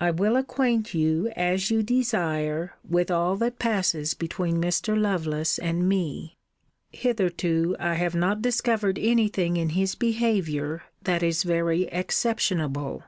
[0.00, 4.96] I will acquaint you, as you desire, with all that passes between Mr.
[4.96, 6.38] Lovelace and me.
[6.92, 13.02] Hitherto I have not discovered any thing in his behaviour that is very exceptionable.